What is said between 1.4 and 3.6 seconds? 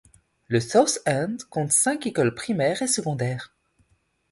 compte cinq écoles primaires et secondaires.